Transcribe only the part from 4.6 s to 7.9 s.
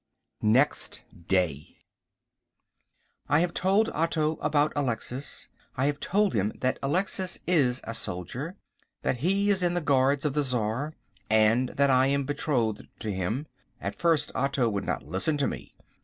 Alexis. I have told him that Alexis is